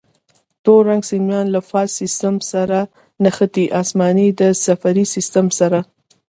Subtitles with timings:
[0.63, 1.89] تور رنګ سیمان له فاز
[2.19, 2.79] سیم سره
[3.23, 5.79] نښتي، اسماني د صفري سیم سره.